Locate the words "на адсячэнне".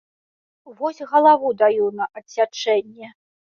2.01-3.15